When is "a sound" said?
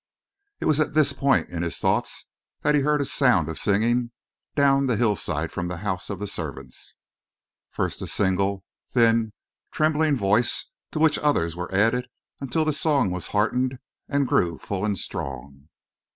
3.01-3.47